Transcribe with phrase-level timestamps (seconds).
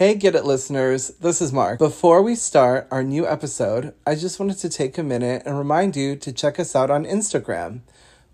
[0.00, 1.80] Hey, Get It listeners, this is Mark.
[1.80, 5.96] Before we start our new episode, I just wanted to take a minute and remind
[5.96, 7.80] you to check us out on Instagram.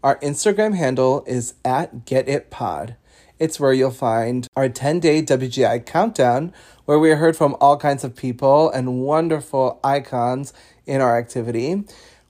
[0.02, 2.96] Our Instagram handle is at Get It Pod.
[3.38, 6.52] It's where you'll find our 10 day WGI countdown,
[6.84, 10.52] where we heard from all kinds of people and wonderful icons
[10.84, 11.84] in our activity.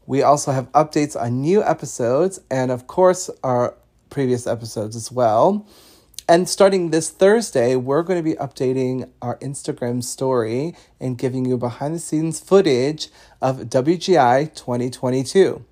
[0.07, 3.75] We also have updates on new episodes and, of course, our
[4.11, 5.67] previous episodes as well.
[6.27, 11.59] And starting this Thursday, we're going to be updating our Instagram story and giving you
[11.59, 13.09] behind the scenes footage
[13.43, 15.63] of WGI 2022.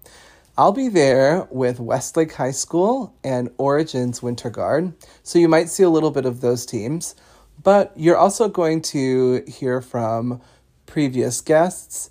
[0.59, 5.85] I'll be there with Westlake High School and Origins Winter Guard, so you might see
[5.85, 7.15] a little bit of those teams.
[7.63, 10.43] But you're also going to hear from
[10.85, 12.11] previous guests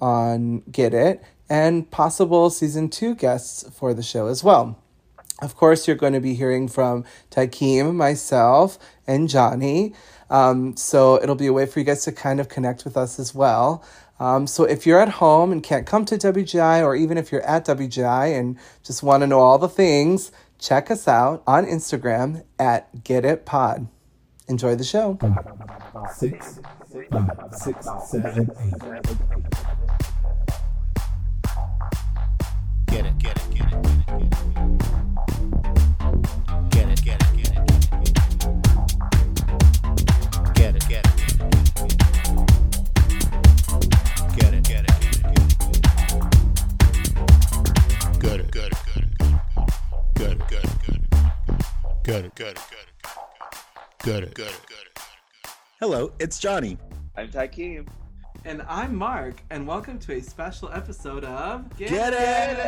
[0.00, 4.82] on Get It and possible season two guests for the show as well.
[5.42, 9.94] Of course, you're going to be hearing from Tykeem, myself, and Johnny.
[10.30, 13.18] Um, so it'll be a way for you guys to kind of connect with us
[13.18, 13.84] as well.
[14.20, 17.42] Um, so if you're at home and can't come to WGI, or even if you're
[17.42, 22.44] at WGI and just want to know all the things, check us out on Instagram
[22.58, 23.88] at Get It Pod.
[24.46, 25.18] Enjoy the show.
[26.14, 26.60] Six,
[27.52, 28.74] six, seven, eight.
[32.86, 35.13] Get it, get it, get it, get it, get it.
[52.04, 53.08] Good it, good it, good it,
[54.02, 55.00] good it, good it, good it.
[55.80, 56.76] Hello, it's Johnny.
[57.16, 57.88] I'm Tykeem.
[58.44, 62.58] And I'm Mark, and welcome to a special episode of Get It.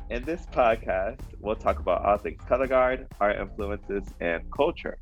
[0.09, 4.97] In this podcast, we'll talk about all things color guard, our influences, and culture.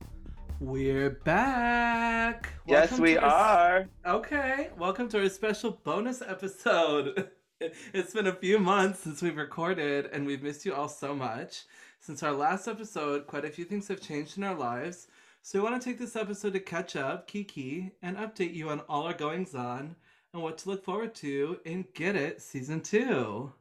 [0.61, 2.49] We're back.
[2.67, 3.87] yes, we our- are.
[4.07, 7.29] Okay, welcome to our special bonus episode.
[7.93, 11.65] It's been a few months since we've recorded, and we've missed you all so much.
[12.01, 15.09] Since our last episode, quite a few things have changed in our lives,
[15.43, 18.81] so we want to take this episode to catch up, Kiki, and update you on
[18.89, 19.95] all our goings on
[20.33, 23.53] and what to look forward to in Get It Season 2.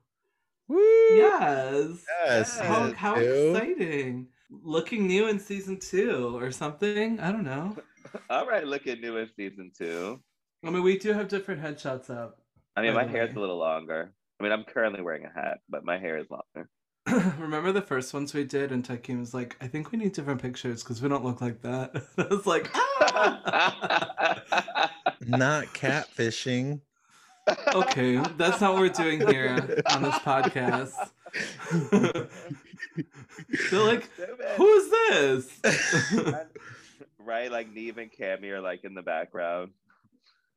[0.70, 1.16] Woo!
[1.16, 2.06] Yes!
[2.26, 2.60] Yes.
[2.60, 4.28] How, how exciting!
[4.50, 7.20] Looking new in Season 2 or something?
[7.20, 7.76] I don't know.
[8.30, 10.22] All right, looking new in season two.
[10.64, 12.43] I mean, we do have different headshots up.
[12.76, 13.38] I mean, my the hair's way.
[13.38, 14.12] a little longer.
[14.40, 16.70] I mean, I'm currently wearing a hat, but my hair is longer.
[17.40, 20.42] Remember the first ones we did, and Tykeem was like, "I think we need different
[20.42, 24.92] pictures because we don't look like that." I was like, "Ah!"
[25.28, 26.82] Not catfishing.
[27.74, 30.94] "Okay, that's not what we're doing here on this podcast."
[33.70, 34.10] They're like,
[34.56, 35.60] "Who's this?"
[37.20, 37.52] right?
[37.52, 39.72] Like Neve and Cammy are like in the background.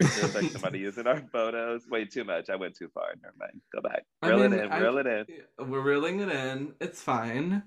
[0.00, 1.86] There's like somebody using our photos.
[1.88, 2.50] Way too much.
[2.50, 3.14] I went too far.
[3.22, 3.60] Never mind.
[3.74, 4.04] Go back.
[4.22, 4.72] I Reel mean, it in.
[4.72, 5.70] I- Reel it in.
[5.70, 6.74] We're reeling it in.
[6.80, 7.62] It's fine.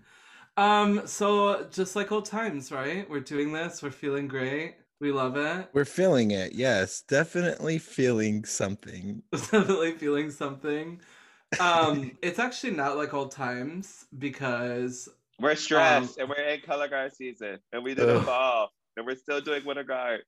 [0.58, 3.10] Um, so just like old times, right?
[3.10, 3.82] We're doing this.
[3.82, 4.76] We're feeling great.
[5.02, 5.70] We love it.
[5.74, 6.54] We're feeling it.
[6.54, 9.24] Yes, definitely feeling something.
[9.32, 11.00] definitely feeling something.
[11.60, 15.08] Um, it's actually not like old times because
[15.40, 18.26] We're stressed Um, and we're in color guard season and we did a Ugh.
[18.26, 20.22] fall and we're still doing winter guard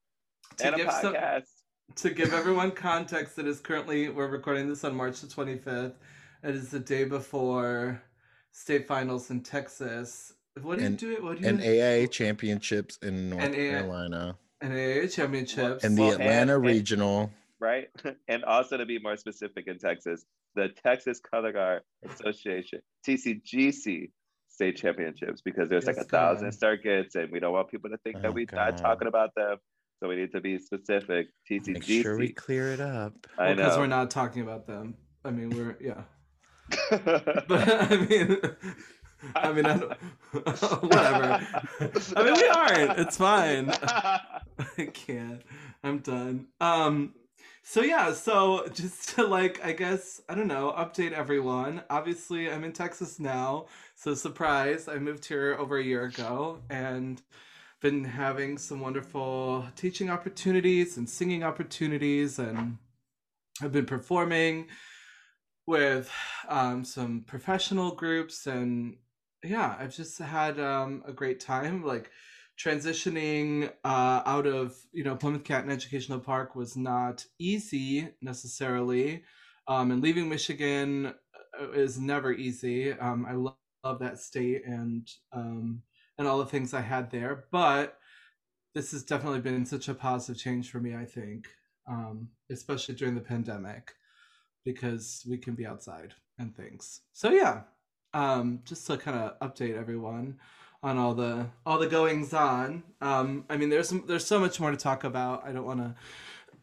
[0.63, 1.43] and a give some, podcast.
[1.95, 5.93] To give everyone context, it is currently we're recording this on March the twenty fifth.
[6.43, 8.01] It is the day before
[8.51, 10.33] state finals in Texas.
[10.61, 11.23] What do you And- do?
[11.23, 11.49] What do you?
[11.49, 14.37] And AIA championships in North And Carolina.
[14.59, 15.83] and AA championships.
[15.83, 17.31] And the Well, Atlanta and- regional.
[17.59, 17.89] right?
[18.27, 20.25] and also to be more specific in Texas,
[20.55, 24.11] the Texas Color Guard Association, TCGC
[24.49, 27.97] state championships, because there's like Yes, a thousand circuits and we don't want people to
[27.97, 28.57] think Oh, that we're God.
[28.57, 29.57] not talking about them.
[30.01, 31.27] So we need to be specific.
[31.47, 32.01] Make TCGC.
[32.01, 33.13] sure we clear it up.
[33.37, 33.81] I because know.
[33.81, 34.95] we're not talking about them.
[35.23, 36.01] I mean, we're yeah.
[36.89, 37.51] But
[37.91, 38.37] I mean,
[39.35, 39.93] I mean, I don't,
[40.83, 41.47] whatever.
[42.15, 42.99] I mean, we aren't.
[42.99, 43.69] It's fine.
[43.69, 45.43] I can't.
[45.83, 46.47] I'm done.
[46.59, 47.13] Um
[47.61, 51.83] so yeah, so just to like I guess, I don't know, update everyone.
[51.91, 53.67] Obviously, I'm in Texas now.
[53.93, 57.21] So surprise, I moved here over a year ago and
[57.81, 62.77] been having some wonderful teaching opportunities and singing opportunities and
[63.61, 64.67] I've been performing
[65.67, 66.11] with
[66.47, 68.97] um, some professional groups and
[69.43, 72.11] yeah i've just had um, a great time like
[72.59, 79.23] transitioning uh, out of you know plymouth canton educational park was not easy necessarily
[79.67, 81.13] um, and leaving michigan
[81.59, 82.93] uh, is never easy.
[82.93, 85.81] Um, i love love that state and um,
[86.21, 87.45] and all the things I had there.
[87.49, 87.97] But
[88.75, 90.95] this has definitely been such a positive change for me.
[90.95, 91.47] I think,
[91.87, 93.95] um, especially during the pandemic,
[94.63, 97.01] because we can be outside and things.
[97.11, 97.63] So yeah,
[98.13, 100.39] um, just to kind of update everyone
[100.83, 102.83] on all the all the goings on.
[103.01, 105.43] Um, I mean, there's there's so much more to talk about.
[105.43, 105.95] I don't want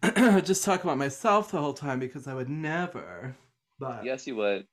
[0.15, 3.37] to just talk about myself the whole time because I would never.
[3.81, 4.69] But Yes, you would.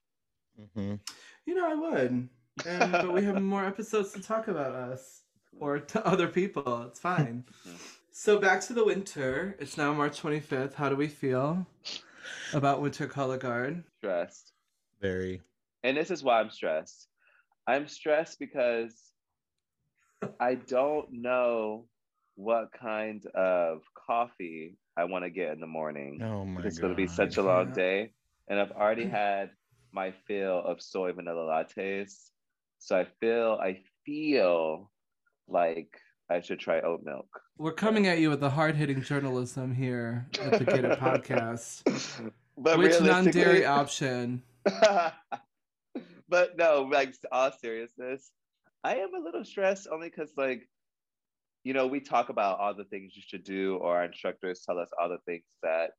[0.60, 1.00] Mhm.
[1.48, 2.30] you know, I would.
[2.66, 5.22] And but we have more episodes to talk about us
[5.60, 6.84] or to other people.
[6.84, 7.44] It's fine.
[8.12, 9.56] so back to the winter.
[9.60, 10.74] It's now March 25th.
[10.74, 11.66] How do we feel
[12.54, 13.84] about Winter Color Guard?
[13.98, 14.54] Stressed.
[15.02, 15.42] Very.
[15.84, 17.08] And this is why I'm stressed.
[17.68, 18.94] I'm stressed because
[20.40, 21.86] I don't know
[22.36, 26.22] what kind of coffee I want to get in the morning.
[26.24, 26.66] Oh my god.
[26.66, 28.12] it's going to be such a long day.
[28.48, 29.52] And I've already had
[29.92, 32.30] my fill of soy vanilla lattes.
[32.80, 34.92] So I feel, I feel
[35.48, 35.98] like
[36.30, 37.28] I should try oat milk.
[37.58, 42.32] We're coming at you with the hard hitting journalism here at the Get It podcast.
[42.58, 44.42] But Which non dairy option?
[46.30, 48.32] but no, like all seriousness,
[48.84, 50.68] I am a little stressed only because like,
[51.64, 54.80] you know, we talk about all the things you should do, or our instructors tell
[54.80, 55.92] us all the things that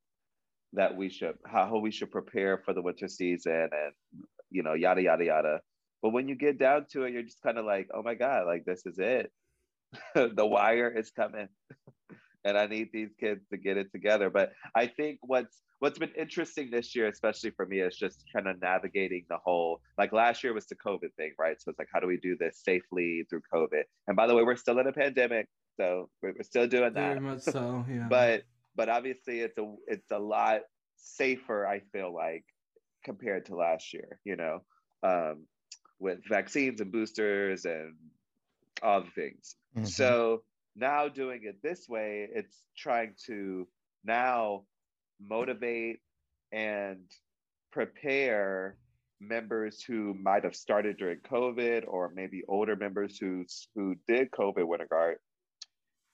[0.72, 5.02] that we should how we should prepare for the winter season and you know, yada
[5.02, 5.60] yada yada.
[6.06, 8.46] But when you get down to it, you're just kind of like, oh my God,
[8.46, 9.32] like this is it.
[10.14, 11.48] the wire is coming.
[12.44, 14.30] and I need these kids to get it together.
[14.30, 18.46] But I think what's what's been interesting this year, especially for me, is just kind
[18.46, 21.60] of navigating the whole like last year was the COVID thing, right?
[21.60, 23.82] So it's like, how do we do this safely through COVID?
[24.06, 27.18] And by the way, we're still in a pandemic, so we're, we're still doing that.
[27.18, 28.06] Very much so, yeah.
[28.08, 28.44] But
[28.76, 30.60] but obviously it's a it's a lot
[30.98, 32.44] safer, I feel like,
[33.04, 34.60] compared to last year, you know,
[35.02, 35.46] um,
[35.98, 37.94] with vaccines and boosters and
[38.82, 39.56] all the things.
[39.76, 39.86] Mhm.
[39.86, 40.44] So
[40.74, 43.66] now doing it this way, it's trying to
[44.04, 44.66] now
[45.18, 46.00] motivate
[46.52, 47.10] and
[47.72, 48.76] prepare
[49.20, 54.66] members who might have started during COVID or maybe older members who who did COVID
[54.66, 55.18] winter guard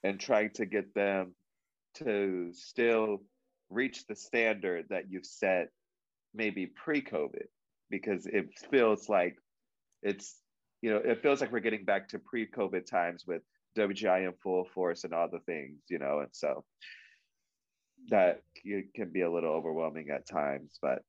[0.04, 1.34] and trying to get them
[1.94, 3.22] to still
[3.70, 5.68] reach the standard that you've set
[6.34, 7.46] maybe pre-COVID
[7.90, 9.36] because it feels like
[10.02, 10.36] it's
[10.80, 13.42] you know it feels like we're getting back to pre-COVID times with
[13.78, 16.64] WGI in full force and all the things you know and so
[18.08, 21.02] that it can be a little overwhelming at times but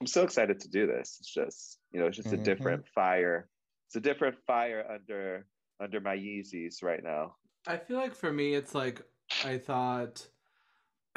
[0.00, 1.16] I'm so excited to do this.
[1.18, 2.40] It's just you know it's just Mhm.
[2.40, 3.48] a different fire.
[3.86, 5.46] It's a different fire under
[5.80, 7.36] under my Yeezys right now.
[7.66, 9.02] I feel like for me, it's like
[9.44, 10.28] I thought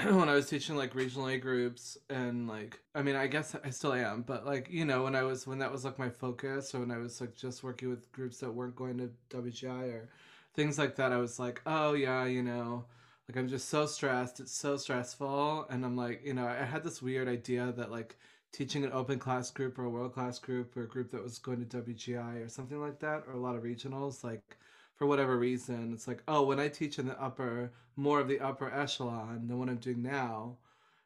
[0.09, 3.69] when I was teaching like regional A groups and like I mean I guess I
[3.69, 6.73] still am, but like you know when I was when that was like my focus
[6.73, 10.09] or when I was like just working with groups that weren't going to WGI or
[10.55, 12.85] things like that, I was like, oh yeah, you know,
[13.29, 14.39] like I'm just so stressed.
[14.39, 18.17] It's so stressful, and I'm like, you know, I had this weird idea that like
[18.51, 21.37] teaching an open class group or a world class group or a group that was
[21.37, 24.57] going to WGI or something like that or a lot of regionals like
[25.01, 28.39] for whatever reason it's like oh when i teach in the upper more of the
[28.39, 30.55] upper echelon than what i'm doing now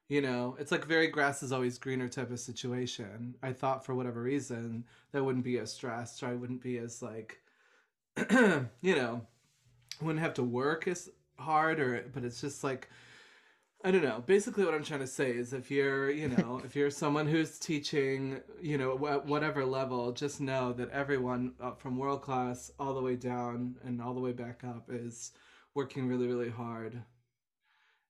[0.09, 3.35] you know it's like very grass is always greener type of situation.
[3.41, 4.83] I thought for whatever reason
[5.13, 7.39] that wouldn't be as stressed or i wouldn't be as like
[8.81, 9.21] you know
[10.01, 12.89] wouldn't have to work as hard or but it's just like
[13.85, 14.23] I don't know.
[14.25, 17.59] Basically, what I'm trying to say is, if you're, you know, if you're someone who's
[17.59, 22.95] teaching, you know, at whatever level, just know that everyone up from world class all
[22.95, 25.33] the way down and all the way back up is
[25.75, 26.99] working really, really hard,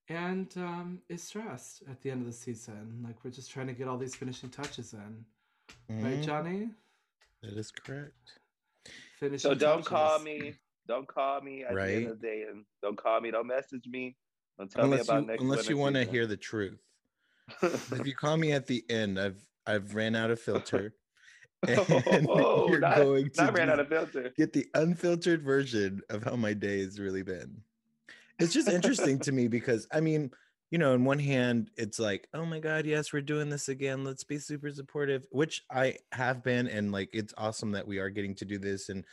[0.08, 3.03] and um, is stressed at the end of the season.
[3.05, 5.25] Like we're just trying to get all these finishing touches in,
[5.89, 6.24] right, Mhm.
[6.24, 6.70] Johnny?
[7.44, 8.39] That is correct.
[9.20, 9.39] Finishing.
[9.51, 9.88] So don't touches.
[9.89, 10.53] call me.
[10.88, 13.32] Don't call me at the end of the day, and don't call me.
[13.32, 14.15] Don't message me.
[14.57, 15.41] Don't tell me Unless about you next.
[15.43, 16.79] unless you want to hear the truth.
[17.62, 20.93] if you call me at the end, I've I've ran out of filter.
[21.67, 24.31] Oh, and Oh, you're not- going to ran out of filter.
[24.38, 27.62] get the unfiltered version of how my day has really been.
[28.38, 30.29] It's just interesting to me because I mean,
[30.69, 34.03] you know, on one hand, it's like, oh my God, yes, we're doing this again.
[34.03, 36.67] Let's be super supportive, which I have been.
[36.67, 38.89] And like, it's awesome that we are getting to do this.
[38.89, 39.03] And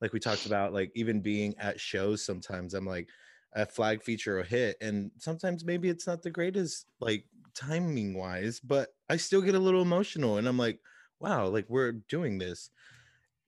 [0.00, 3.08] like we talked about, like, even being at shows, sometimes I'm like,
[3.54, 4.76] a flag feature or hit.
[4.80, 9.58] And sometimes maybe it's not the greatest, like, timing wise, but I still get a
[9.60, 10.38] little emotional.
[10.38, 10.80] And I'm like,
[11.20, 12.70] wow, like, we're doing this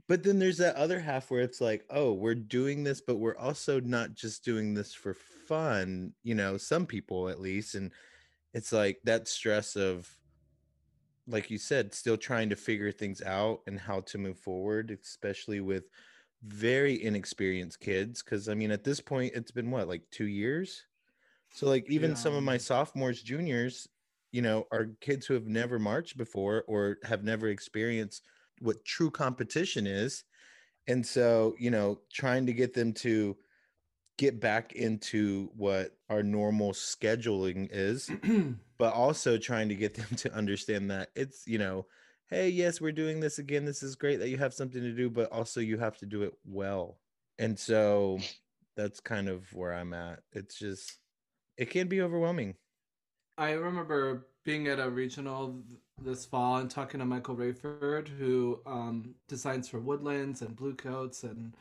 [0.08, 3.36] but then there's that other half where it's like oh we're doing this but we're
[3.36, 7.92] also not just doing this for fun you know some people at least and
[8.52, 10.10] it's like that stress of
[11.26, 15.60] like you said, still trying to figure things out and how to move forward, especially
[15.60, 15.84] with
[16.42, 18.22] very inexperienced kids.
[18.22, 20.84] Cause I mean, at this point, it's been what, like two years?
[21.52, 23.88] So, like, even some of my sophomores, juniors,
[24.30, 28.22] you know, are kids who have never marched before or have never experienced
[28.60, 30.22] what true competition is.
[30.86, 33.36] And so, you know, trying to get them to
[34.20, 38.10] get back into what our normal scheduling is
[38.78, 41.86] but also trying to get them to understand that it's you know
[42.30, 45.10] hey yes we're doing this again this is great that you have something to do
[45.10, 46.98] but also you have to do it well
[47.38, 48.18] and so
[48.76, 50.98] that's kind of where i'm at it's just
[51.56, 52.54] it can be overwhelming
[53.40, 55.62] I remember being at a regional
[56.02, 61.54] this fall and talking to Michael Raiford, who um, designs for Woodlands and Bluecoats and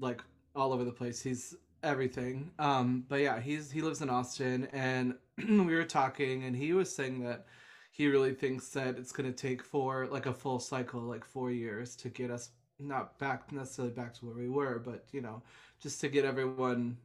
[0.00, 0.20] like
[0.56, 1.22] all over the place.
[1.22, 1.54] He's
[1.84, 2.50] everything.
[2.58, 5.14] Um, but yeah, he's he lives in Austin, and
[5.48, 7.46] we were talking, and he was saying that
[7.94, 11.52] he really thinks that it's going to take four like a full cycle, like four
[11.52, 15.40] years, to get us not back necessarily back to where we were, but you know,
[15.80, 16.96] just to get everyone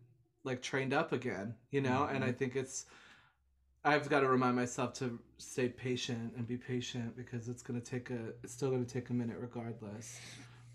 [0.43, 2.05] like trained up again, you know.
[2.12, 2.38] And I mm-hmm.
[2.38, 2.88] think it's
[3.86, 8.10] I've got to remind myself to stay patient and be patient because it's gonna take
[8.10, 10.19] a it's still gonna take a minute regardless.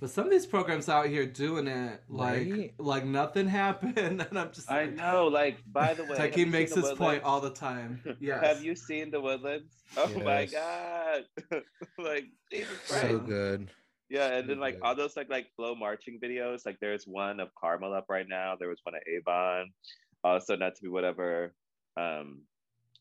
[0.04, 2.74] But some of these programs out here doing it like Right.
[2.78, 5.28] like nothing happened, and I'm just I like, know.
[5.28, 8.02] Like, by the way, have Taki makes the his point all the time.
[8.20, 8.44] Yes.
[8.44, 9.72] Have you seen the Woodlands?
[9.96, 11.22] Oh my god!
[11.96, 13.00] like Jesus Christ!
[13.00, 13.70] so good
[14.10, 14.82] Yeah, and So then like good.
[14.82, 16.66] all those like like FloMarching videos.
[16.66, 18.56] Like there's one of Carmel up right now.
[18.60, 19.70] There was one of Avon.
[20.22, 21.54] Also, not to be whatever.
[21.96, 22.42] Um,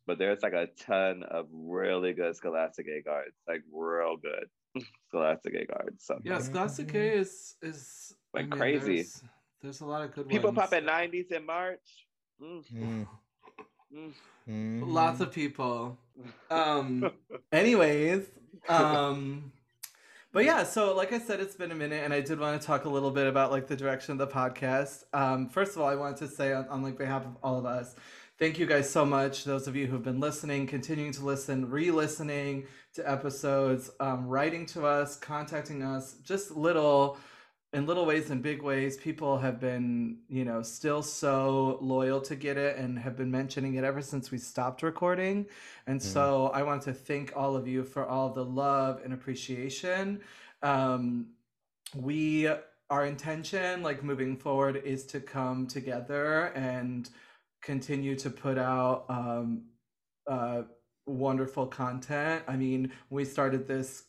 [0.08, 4.48] but there's like a ton of really good Scholastic A guards, like real good
[5.10, 6.06] Scholastic A guards.
[6.06, 8.96] So Yeah, Scholastic A is is I Like mean, crazy.
[8.98, 9.24] There's,
[9.62, 10.58] there's a lot of good people ones.
[10.60, 12.08] popping nineties in March.
[12.42, 13.08] Mm, Mm,
[13.96, 14.14] mm.
[14.50, 14.82] mhm.
[14.88, 15.98] Lots of people.
[16.52, 17.12] Um.
[17.52, 18.26] anyways,
[18.70, 19.52] um.
[20.32, 22.66] But yeah, so like I said, it's been a minute, and I did want to
[22.66, 25.04] talk a little bit about like the direction of the podcast.
[25.14, 27.66] Um, first of all, I wanted to say on, on like behalf of all of
[27.66, 27.96] us,
[28.40, 29.44] thank you guys so much.
[29.44, 34.86] Those of you who've been listening, continuing to listen, re-listening to episodes, um, writing to
[34.86, 37.18] us, contacting us, just little
[37.74, 42.36] in little ways and big ways people have been you know still so loyal to
[42.36, 45.44] get it and have been mentioning it ever since we stopped recording
[45.88, 46.04] and Mm.
[46.04, 50.22] so i want to thank all of you for all the love and appreciation
[50.62, 51.26] um,
[51.96, 52.48] we
[52.92, 57.10] our intention like moving forward is to come together and
[57.64, 59.64] continue to put out um,
[60.30, 60.64] uh,
[61.06, 62.44] wonderful content.
[62.48, 64.04] I mean we started this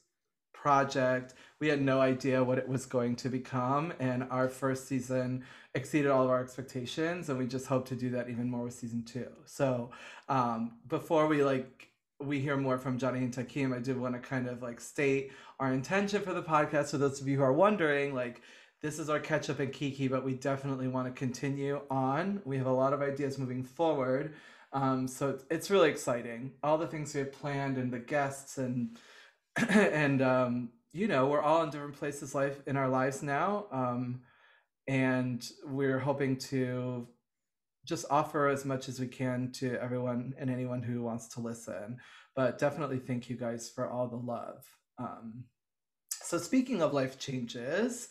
[0.52, 5.44] project we had no idea what it was going to become and our first season
[5.74, 8.72] exceeded all of our expectations and we just hope to do that even more with
[8.72, 9.28] season two.
[9.44, 9.90] So
[10.28, 11.88] um, before we like
[12.20, 15.32] we hear more from johnny and tykeem i did want to kind of like state
[15.60, 16.86] our intention for the podcast.
[16.86, 18.42] So those of you who are wondering like
[18.84, 22.42] this is our catch up and kiki but we definitely want to continue on.
[22.44, 24.34] We have a lot of ideas moving forward
[24.74, 26.52] um, so it's, it's really exciting.
[26.62, 28.98] All the things we have planned and the guests and
[29.70, 34.20] and um, you know we're all in different places life in our lives now um,
[34.86, 37.08] and we're hoping to
[37.86, 41.96] just offer as much as we can to everyone and anyone who wants to listen.
[42.36, 44.62] But definitely thank you guys for all the love.
[44.98, 45.44] Um,
[46.10, 48.08] so speaking of life changes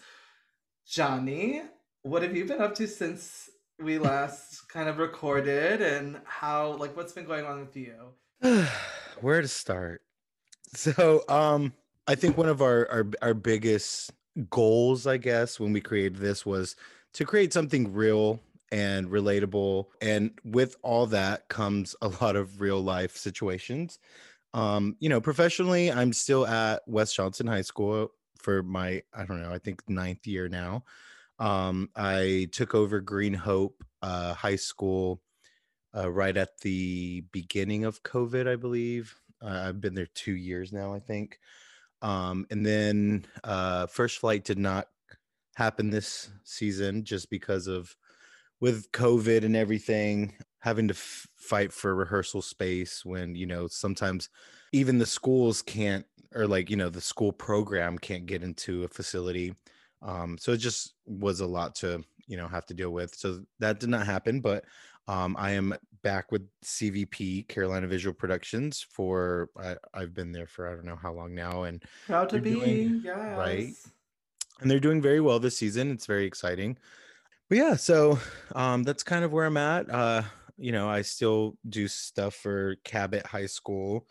[0.87, 1.61] johnny
[2.03, 3.49] what have you been up to since
[3.81, 8.13] we last kind of recorded and how like what's been going on with you?
[9.21, 10.01] Where to start?
[10.73, 11.73] So um
[12.07, 14.11] i think one of our, our our biggest
[14.49, 16.75] goals i guess when we created this was
[17.13, 22.81] to create something real and relatable and with all that comes a lot of real
[22.81, 23.99] life situations.
[24.55, 28.11] Um you know professionally i'm still at west johnston high school
[28.43, 30.83] for my i don't know i think ninth year now
[31.39, 35.21] um i took over green hope uh high school
[35.95, 39.15] uh, right at the beginning of covid i believe.
[39.41, 41.39] Uh, i've been there two years now i think.
[42.01, 44.88] Um and then uh first flight did not
[45.55, 47.95] happen this season just because of
[48.59, 54.29] with covid and everything having to f- fight for rehearsal space when you know sometimes
[54.71, 58.87] even the schools can't or like you know the school program can't get into a
[58.87, 59.53] facility
[60.01, 63.41] um so it just was a lot to you know have to deal with so
[63.59, 64.65] that did not happen but
[65.07, 70.67] um i am back with cvp carolina visual productions for I, i've been there for
[70.67, 73.37] i don't know how long now and proud to be doing yes.
[73.37, 73.73] right.
[74.61, 75.91] and they're doing very well this season.
[75.91, 76.77] It's very exciting.
[77.49, 78.17] But yeah, so
[78.55, 79.89] um, that's kind of where I'm at.
[79.89, 80.23] Uh,
[80.57, 84.07] you know, I still do stuff for Cabot High School.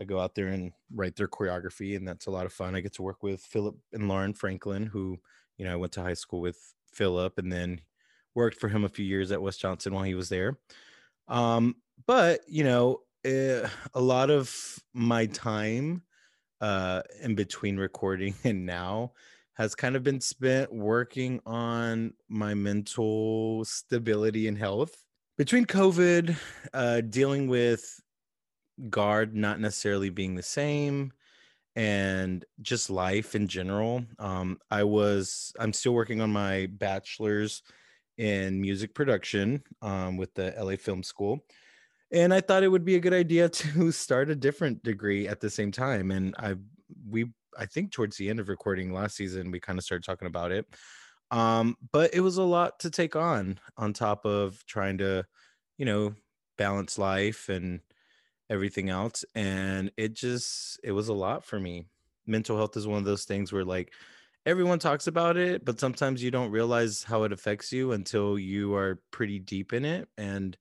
[0.00, 2.74] I go out there and write their choreography, and that's a lot of fun.
[2.74, 5.18] I get to work with Philip and Lauren Franklin, who
[5.56, 7.80] you know I went to high school with Philip, and then
[8.34, 10.58] worked for him a few years at West Johnston while he was there.
[11.26, 11.76] Um,
[12.06, 16.02] but you know, eh, a lot of my time
[16.60, 19.12] uh, in between recording and now
[19.54, 25.02] has kind of been spent working on my mental stability and health.
[25.36, 26.36] Between COVID,
[26.72, 28.00] uh, dealing with
[28.90, 31.12] guard not necessarily being the same,
[31.76, 34.04] and just life in general.
[34.18, 37.62] Um, I was, I'm still working on my bachelor's
[38.16, 41.44] in music production um, with the LA Film School.
[42.10, 45.40] And I thought it would be a good idea to start a different degree at
[45.40, 46.10] the same time.
[46.10, 46.56] And I,
[47.08, 50.28] we, I think towards the end of recording last season, we kind of started talking
[50.28, 50.66] about it.
[51.30, 55.24] Um, but it was a lot to take on, on top of trying to,
[55.76, 56.14] you know,
[56.56, 57.80] balance life and
[58.50, 59.24] everything else.
[59.34, 61.86] And it just, it was a lot for me.
[62.26, 63.92] Mental health is one of those things where, like,
[64.46, 68.74] everyone talks about it, but sometimes you don't realize how it affects you until you
[68.74, 70.08] are pretty deep in it.
[70.16, 70.56] And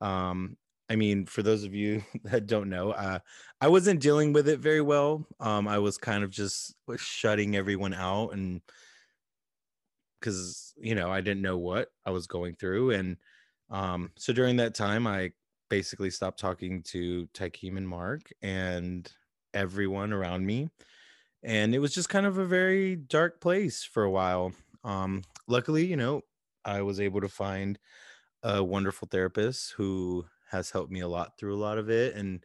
[0.00, 0.56] um,
[0.88, 3.18] I mean, for those of you that don't know, uh,
[3.60, 5.26] I wasn't dealing with it very well.
[5.40, 8.62] Um, I was kind of just shutting everyone out, and
[10.20, 13.16] because you know I didn't know what I was going through, and
[13.70, 15.32] um, so during that time, I
[15.68, 19.10] basically stopped talking to Tykeem and Mark and
[19.54, 20.68] everyone around me
[21.42, 24.52] and it was just kind of a very dark place for a while.
[24.84, 26.22] Um, luckily, you know,
[26.64, 27.78] I was able to find
[28.42, 32.44] a wonderful therapist who has helped me a lot through a lot of it and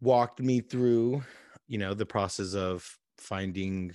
[0.00, 1.24] walked me through,
[1.66, 3.94] you know, the process of finding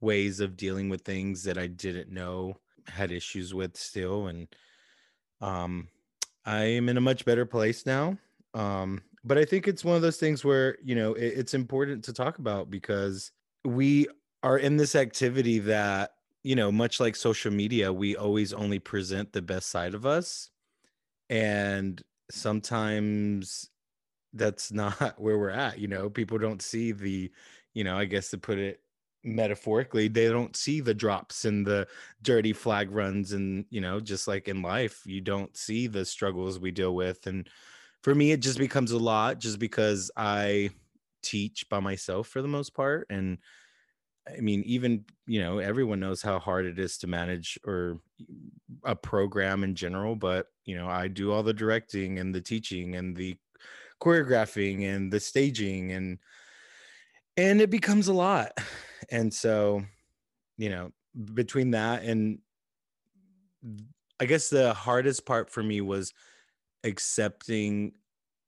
[0.00, 2.56] ways of dealing with things that I didn't know
[2.88, 4.48] had issues with still and
[5.40, 5.88] um
[6.44, 8.18] I am in a much better place now.
[8.54, 12.02] Um but I think it's one of those things where, you know, it, it's important
[12.04, 13.30] to talk about because
[13.64, 14.08] we
[14.42, 19.32] are in this activity that you know much like social media we always only present
[19.32, 20.50] the best side of us
[21.30, 23.70] and sometimes
[24.34, 27.30] that's not where we're at you know people don't see the
[27.74, 28.81] you know i guess to put it
[29.24, 31.86] metaphorically they don't see the drops and the
[32.22, 36.58] dirty flag runs and you know just like in life you don't see the struggles
[36.58, 37.48] we deal with and
[38.02, 40.68] for me it just becomes a lot just because i
[41.22, 43.38] teach by myself for the most part and
[44.36, 48.00] i mean even you know everyone knows how hard it is to manage or
[48.84, 52.96] a program in general but you know i do all the directing and the teaching
[52.96, 53.36] and the
[54.00, 56.18] choreographing and the staging and
[57.36, 58.50] and it becomes a lot
[59.12, 59.84] and so
[60.58, 60.92] you know
[61.34, 62.40] between that and
[64.20, 66.12] i guess the hardest part for me was
[66.84, 67.92] accepting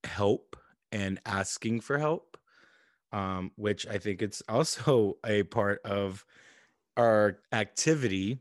[0.04, 0.56] help
[0.92, 2.36] and asking for help
[3.12, 6.24] um, which I think it's also a part of
[6.96, 8.40] our activity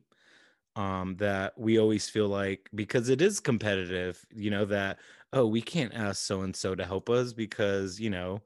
[0.76, 5.00] um, that we always feel like because it is competitive, you know, that,
[5.34, 8.42] oh, we can't ask so and so to help us because, you know,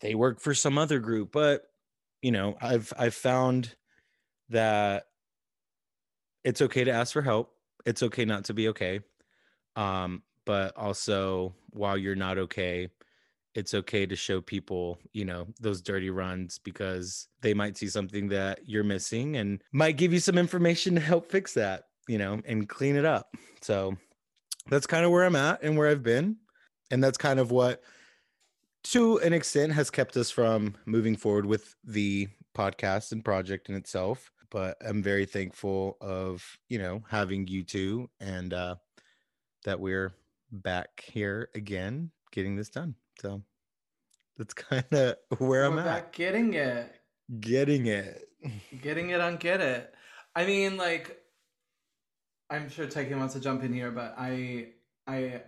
[0.00, 1.32] they work for some other group.
[1.32, 1.70] But,
[2.22, 3.74] you know, I've I've found
[4.48, 5.04] that
[6.44, 7.52] it's okay to ask for help.
[7.84, 9.00] It's okay not to be okay.
[9.74, 12.88] Um, but also while you're not okay,
[13.54, 18.28] it's okay to show people, you know, those dirty runs because they might see something
[18.28, 22.40] that you're missing and might give you some information to help fix that, you know,
[22.46, 23.34] and clean it up.
[23.62, 23.96] So
[24.68, 26.36] that's kind of where I'm at and where I've been.
[26.90, 27.82] And that's kind of what,
[28.92, 33.74] to an extent, has kept us from moving forward with the podcast and project in
[33.74, 34.30] itself.
[34.50, 38.76] But I'm very thankful of, you know, having you two and uh,
[39.64, 40.14] that we're
[40.52, 42.94] back here again getting this done.
[43.20, 43.42] So
[44.36, 46.12] that's kind of where We're I'm back at.
[46.12, 46.94] getting it.
[47.40, 48.28] Getting it.
[48.80, 49.92] Getting it on get it.
[50.36, 51.18] I mean, like,
[52.48, 54.68] I'm sure Taiki wants to jump in here, but I,
[55.08, 55.42] I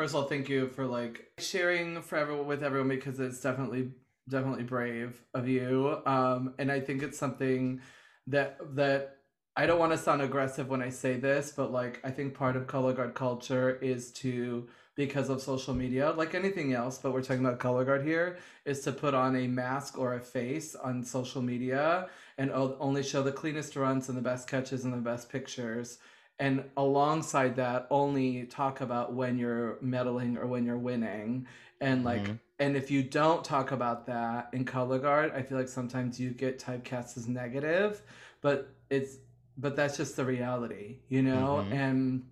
[0.00, 3.90] first of all, thank you for like sharing for everyone with everyone because it's definitely,
[4.30, 5.98] definitely brave of you.
[6.06, 7.82] Um, and I think it's something
[8.26, 9.18] that that
[9.54, 12.56] I don't want to sound aggressive when I say this, but like I think part
[12.56, 17.20] of color guard culture is to because of social media, like anything else, but we're
[17.20, 21.04] talking about color guard here, is to put on a mask or a face on
[21.04, 22.08] social media
[22.38, 25.98] and only show the cleanest runs and the best catches and the best pictures.
[26.40, 31.46] And alongside that, only talk about when you're medaling or when you're winning.
[31.82, 32.38] And like, Mhm.
[32.58, 36.30] and if you don't talk about that in color guard, I feel like sometimes you
[36.30, 38.02] get typecast as negative,
[38.40, 39.18] but it's,
[39.58, 41.66] but that's just the reality, you know?
[41.68, 41.72] Mhm.
[41.72, 42.26] And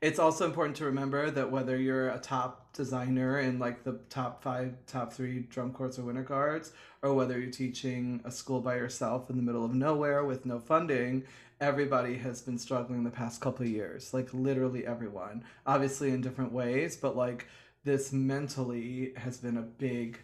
[0.00, 4.42] it's also important to remember that whether you're a top designer in like the top
[4.42, 8.76] five, top three drum corps or winter guards, or whether you're teaching a school by
[8.76, 11.24] yourself in the middle of nowhere with no funding,
[11.60, 14.12] everybody has been struggling the past couple of years.
[14.14, 17.46] Like literally everyone, obviously in different ways, but like
[17.84, 20.18] this mentally has been a big,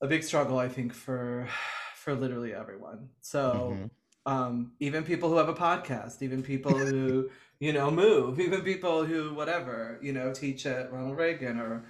[0.00, 0.58] a big struggle.
[0.58, 1.48] I think for,
[1.96, 3.10] for literally everyone.
[3.20, 3.76] So.
[3.76, 3.90] Mhm.
[4.26, 7.30] Um, even people who have a podcast, even people who
[7.60, 8.40] you know, move.
[8.40, 11.84] Even people who, whatever, you know, teach at Ronald Reagan or,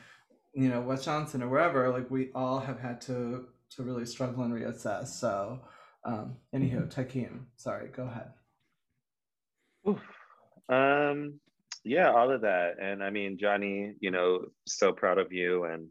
[0.53, 4.43] you know, West Johnston or wherever, like we all have had to to really struggle
[4.43, 5.07] and reassess.
[5.09, 5.61] So,
[6.05, 8.33] um, anywho, Tykeem, sorry, go ahead.
[10.69, 11.41] Um,
[11.85, 12.75] yeah, all of that.
[12.81, 15.89] And I mean, Johnny, you know, so proud of you and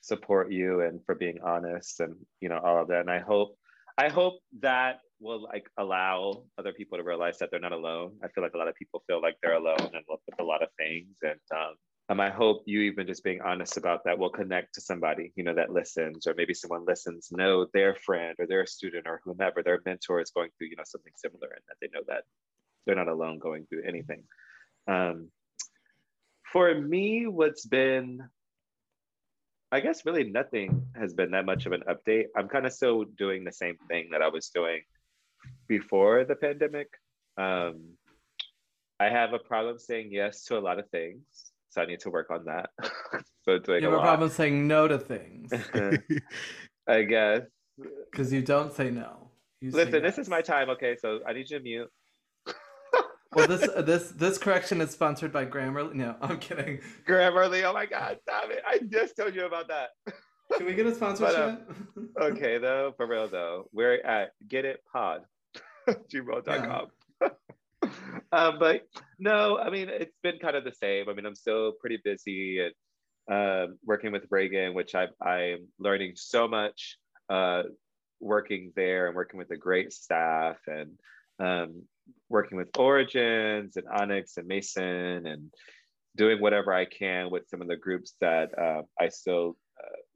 [0.00, 3.00] support you and for being honest and you know all of that.
[3.00, 3.56] And I hope,
[3.96, 8.12] I hope that will like allow other people to realize that they're not alone.
[8.22, 10.62] I feel like a lot of people feel like they're alone and with a lot
[10.62, 11.16] of things.
[11.22, 11.74] And um,
[12.10, 15.44] um, I hope you even just being honest about that will connect to somebody, you
[15.44, 19.62] know, that listens, or maybe someone listens, know their friend or their student or whomever,
[19.62, 22.24] their mentor is going through, you know, something similar and that they know that
[22.86, 24.22] they're not alone going through anything.
[24.86, 25.28] Um,
[26.50, 28.26] for me, what's been,
[29.70, 32.28] I guess really nothing has been that much of an update.
[32.34, 34.80] I'm kind of still doing the same thing that I was doing
[35.66, 36.88] before the pandemic.
[37.36, 37.98] Um,
[38.98, 41.22] I have a problem saying yes to a lot of things,
[41.78, 42.70] so I need to work on that.
[43.44, 45.52] so doing You have a problem saying no to things
[46.88, 47.42] I guess.
[48.10, 49.30] because you don't say no.
[49.60, 50.70] You say Listen, this is my time.
[50.70, 51.90] Okay, so I need you to mute.
[53.34, 55.92] Well, this this this correction is sponsored by Grammarly.
[55.92, 56.80] No, I'm kidding.
[57.06, 57.62] Grammarly.
[57.62, 58.62] Oh my God, stop it!
[58.66, 59.90] I just told you about that.
[60.56, 61.36] Can we get a sponsorship?
[62.18, 65.20] Uh, okay, though, for real though, we're at getitpod,
[66.10, 66.86] gmail.com.
[68.32, 68.82] um, but
[69.18, 71.08] no, I mean, it's been kind of the same.
[71.08, 72.74] I mean, I'm still pretty busy and
[73.30, 76.96] um, working with Reagan, which I, I'm learning so much
[77.28, 77.64] uh,
[78.20, 80.92] working there and working with a great staff and
[81.38, 81.82] um,
[82.28, 85.52] working with Origins and Onyx and Mason and
[86.16, 89.56] doing whatever I can with some of the groups that uh, I still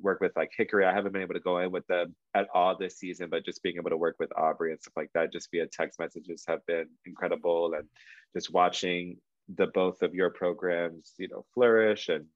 [0.03, 0.85] work with, like Hickory.
[0.85, 3.63] I haven't been able to go in with them at all this season, but just
[3.63, 6.65] being able to work with Aubrey and stuff like that, just via text messages, have
[6.67, 7.75] been incredible.
[7.75, 7.89] And
[8.35, 9.19] just watching
[9.55, 12.27] the both of your programs, you know, flourish and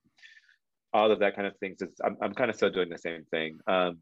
[0.93, 1.83] all of that kind of things.
[1.83, 3.59] It's, I'm, I'm kind of still doing the same thing.
[3.67, 3.99] Um,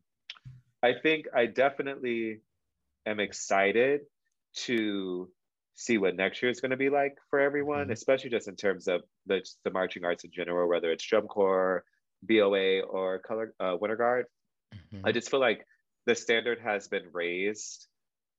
[0.83, 2.41] I think I definitely
[3.07, 4.03] am excited
[4.67, 5.31] to
[5.75, 7.93] see what next year is going to be like for everyone, Mhm.
[7.93, 11.85] especially just in terms of the, the marching arts in general, whether it's drum corps,
[12.27, 14.27] BOA, or color uh, winter guard.
[14.75, 15.03] Mhm.
[15.05, 15.67] I just feel like
[16.07, 17.87] the standard has been raised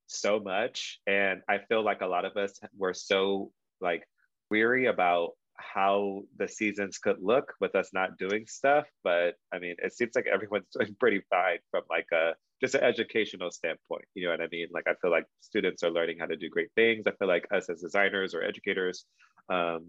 [0.07, 4.07] so much, and I feel like a lot of us were so like
[4.49, 8.85] weary about how the seasons could look with us not doing stuff.
[9.03, 12.83] But I mean, it seems like everyone's doing pretty fine from like a just an
[12.83, 14.05] educational standpoint.
[14.13, 14.67] You know what I mean?
[14.71, 17.03] Like I feel like students are learning how to do great things.
[17.05, 19.05] I feel like us as designers or educators
[19.49, 19.87] um,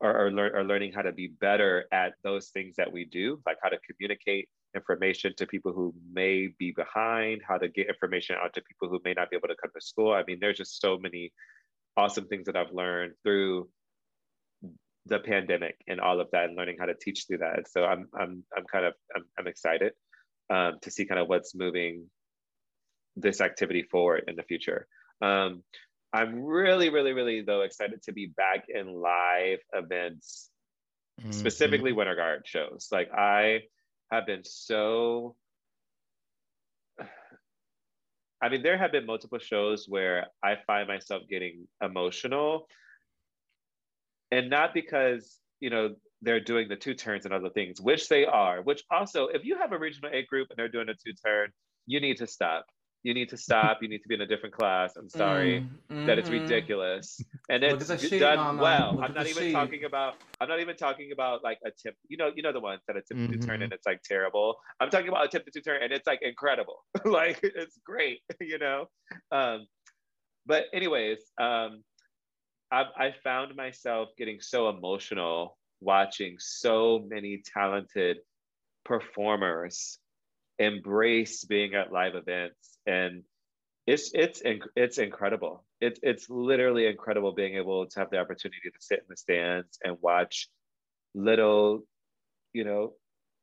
[0.00, 3.68] lear- are learning how to be better at those things that we do, like how
[3.68, 8.62] to communicate information to people who may be behind, how to get information out to
[8.62, 10.12] people who may not be able to come to school.
[10.12, 11.32] I mean, there's just so many
[11.96, 13.68] awesome things that I've learned through
[15.06, 17.68] the pandemic and all of that and learning how to teach through that.
[17.68, 19.92] So I'm I'm I'm kind of I'm, I'm excited
[20.50, 22.06] um, to see kind of what's moving
[23.16, 24.86] this activity forward in the future.
[25.20, 25.64] Um,
[26.12, 30.50] I'm really, really, really though excited to be back in live events
[31.20, 31.34] Mhm.
[31.34, 32.88] specifically Winter Guard shows.
[32.92, 33.64] Like I
[34.10, 35.36] have been so
[38.40, 42.68] I mean, there have been multiple shows where I find myself getting emotional.
[44.30, 48.24] And not because, you know, they're doing the two turns and other things, which they
[48.26, 51.14] are, which also, if you have a regional A group and they're doing a two
[51.14, 51.52] turn,
[51.86, 52.66] you need to stop.
[53.04, 53.78] You need to stop.
[53.82, 54.96] You need to be in a different class.
[54.96, 56.40] I'm sorry Mm, that it's mhm.
[56.42, 58.62] ridiculous and it's at the d- sheet, done mama.
[58.62, 59.52] well i'm not even sheet.
[59.52, 62.60] talking about i'm not even talking about like a tip you know you know the
[62.60, 63.64] ones that attempt to turn Mhm.
[63.64, 67.40] and it's like terrible i'm talking about attempt to turn and it's like incredible like
[67.42, 68.86] it's great you know
[69.32, 69.66] um
[70.46, 71.82] but anyways um
[72.70, 78.18] I, I found myself getting so emotional watching so many talented
[78.84, 79.98] performers
[80.58, 83.22] embrace being at live events and
[83.86, 84.42] it's it's
[84.76, 89.04] it's incredible it's it's literally incredible being able to have the opportunity to sit in
[89.08, 90.48] the stands and watch
[91.14, 91.82] little
[92.52, 92.92] you know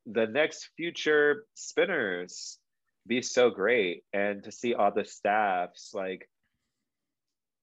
[0.06, 2.58] the next future spinners
[3.06, 6.28] be so great and to see all the staffs like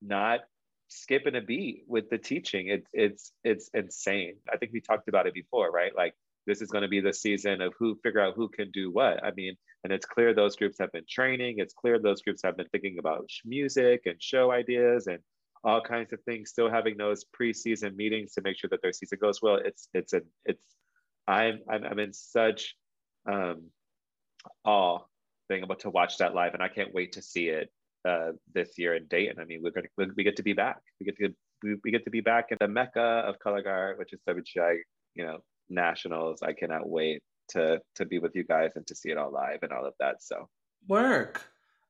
[0.02, 0.40] not
[0.88, 2.68] skipping a beat with the teaching.
[2.68, 4.36] It's it's it's insane.
[4.52, 5.94] I think we talked about it before, right?
[5.94, 6.14] Like
[6.46, 9.24] this is going to be the season of who figure out who can do what.
[9.24, 11.56] I mean, and it's clear those groups have been training.
[11.58, 15.18] It's clear those groups have been thinking about music and show ideas and
[15.62, 16.50] all kinds of things.
[16.50, 19.56] Still having those preseason meetings to make sure that their season goes well.
[19.56, 20.64] It's it's a it's
[21.26, 22.74] I'm I'm, I'm in such
[23.26, 23.70] um,
[24.64, 25.00] awe
[25.48, 27.70] being able to watch that live, and I can't wait to see it
[28.06, 29.40] uh, this year in Dayton.
[29.40, 30.80] I mean, we're gonna we get to be back.
[31.00, 33.98] We get to we, we get to be back in the mecca of color guard,
[33.98, 34.78] which is WGI,
[35.14, 36.42] you know, nationals.
[36.42, 39.58] I cannot wait to to be with you guys and to see it all live
[39.62, 40.22] and all of that.
[40.22, 40.48] So
[40.88, 41.42] Work.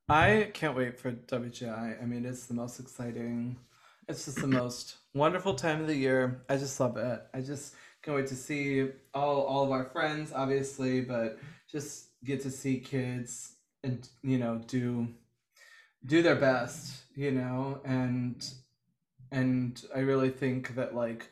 [0.08, 2.02] I can't wait for WGI.
[2.02, 3.56] I mean, it's the most exciting.
[4.08, 6.42] It's just the most wonderful time of the year.
[6.48, 7.22] I just love it.
[7.32, 11.38] I just can't wait to see all all of our friends, obviously, but
[11.70, 15.08] just get to see kids and you know do
[16.06, 18.46] do their best, you know, and
[19.32, 21.30] and I really think that like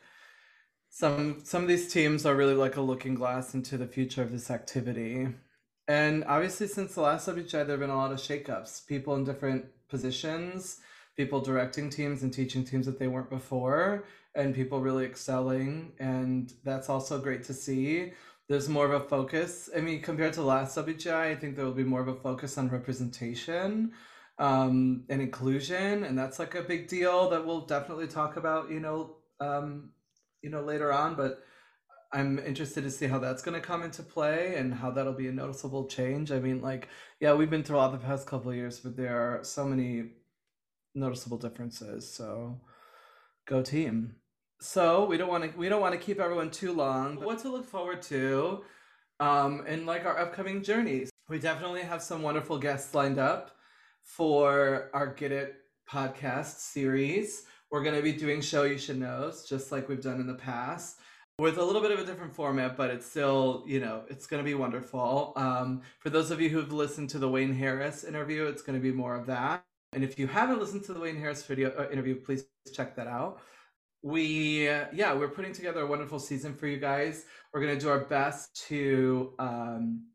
[0.95, 4.31] some some of these teams are really like a looking glass into the future of
[4.31, 5.27] this activity.
[5.87, 9.23] And obviously since the last WGI there have been a lot of shakeups, people in
[9.23, 10.81] different positions,
[11.17, 14.03] people directing teams and teaching teams that they weren't before,
[14.35, 15.93] and people really excelling.
[15.99, 18.13] And that's also great to see.
[18.47, 19.71] There's more of a focus.
[19.75, 22.55] I mean, compared to last WGI, I think there will be more of a focus
[22.59, 23.93] on representation
[24.37, 28.79] um, and inclusion, and that's like a big deal that we'll definitely talk about, you
[28.79, 29.89] know, um,
[30.43, 31.15] you know, later on.
[31.15, 31.43] But
[32.11, 35.27] I'm interested to see how that's going to come into play and how that'll be
[35.27, 36.31] a noticeable change.
[36.31, 39.17] I mean, like, yeah, we've been through all the past couple of years, but there
[39.17, 40.11] are so many
[40.93, 42.13] noticeable differences.
[42.13, 42.61] So,
[43.47, 44.17] go team.
[44.59, 47.19] So we don't want to we don't want to keep everyone too long.
[47.19, 48.63] What to look forward to,
[49.19, 51.09] um, in like our upcoming journeys.
[51.27, 53.51] We definitely have some wonderful guests lined up
[54.03, 55.55] for our Get It
[55.89, 57.45] podcast series.
[57.73, 60.35] We're going to be doing Show You Should Knows, just like we've done in the
[60.35, 60.99] past,
[61.39, 64.43] with a little bit of a different format, but it's still, you know, it's going
[64.43, 65.33] to be wonderful.
[65.35, 68.83] Um, for those of you who've listened to the Wayne Harris interview, it's going to
[68.83, 69.65] be more of that.
[69.93, 73.07] And if you haven't listened to the Wayne Harris video uh, interview, please check that
[73.07, 73.41] out.
[74.03, 77.25] We, uh, yeah, we're putting together a wonderful season for you guys.
[77.51, 80.09] We're going to do our best to um,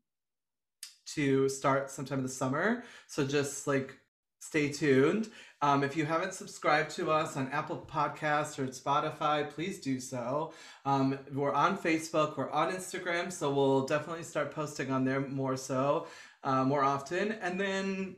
[1.15, 2.85] to start sometime in the summer.
[3.07, 3.97] So just like
[4.39, 5.29] stay tuned.
[5.61, 10.53] Um, if you haven't subscribed to us on Apple Podcasts or Spotify, please do so.
[10.85, 15.57] Um, we're on Facebook, we're on Instagram, so we'll definitely start posting on there more
[15.57, 16.07] so,
[16.43, 17.33] uh, more often.
[17.33, 18.15] And then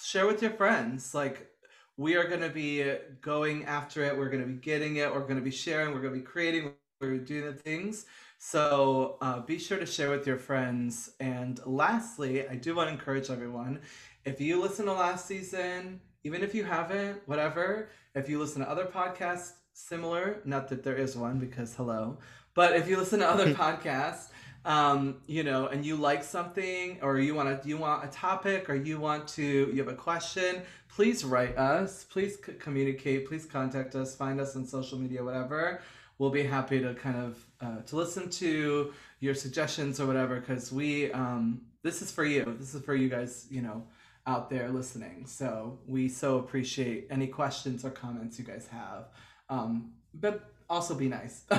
[0.00, 1.14] share with your friends.
[1.14, 1.48] Like,
[1.96, 2.84] we are going to be
[3.20, 6.00] going after it, we're going to be getting it, we're going to be sharing, we're
[6.00, 8.06] going to be creating, we're doing the things.
[8.38, 11.10] So uh, be sure to share with your friends.
[11.20, 13.80] And lastly, I do want to encourage everyone
[14.24, 18.70] if you listen to last season, even if you haven't, whatever, if you listen to
[18.70, 22.18] other podcasts similar, not that there is one because hello,
[22.54, 24.28] but if you listen to other podcasts,
[24.64, 28.70] um, you know, and you like something or you want to, you want a topic
[28.70, 33.44] or you want to, you have a question, please write us, please c- communicate, please
[33.44, 35.80] contact us, find us on social media, whatever.
[36.18, 40.70] We'll be happy to kind of uh, to listen to your suggestions or whatever because
[40.70, 43.82] we um, this is for you this is for you guys you know
[44.26, 49.08] out there listening so we so appreciate any questions or comments you guys have
[49.48, 51.40] um, but also be nice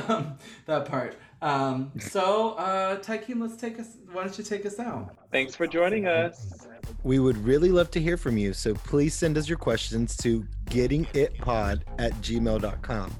[0.65, 5.15] that part um, so uh Tykeem, let's take us why don't you take us out
[5.32, 6.67] thanks for joining us.
[7.04, 10.45] We would really love to hear from you, so please send us your questions to
[10.65, 13.15] gettingitpod at gmail.com.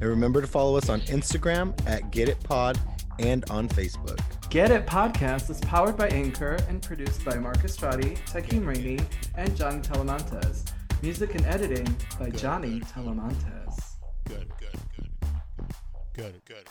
[0.00, 2.78] And remember to follow us on Instagram at getitpod
[3.18, 4.20] and on Facebook.
[4.50, 8.98] Get It Podcast is powered by Anchor and produced by Marcus Strati, Tykeem Rainey,
[9.36, 10.70] and Johnny Telemontes.
[11.02, 13.76] Music and editing by Johnny Telemontes.
[14.26, 15.10] Good, good, good.
[16.14, 16.64] Good, good, good.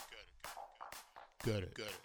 [1.44, 2.03] Good, good, good.